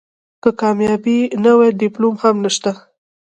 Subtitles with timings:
[0.41, 2.71] که کامیابي نه وي ډیپلوم هم نشته.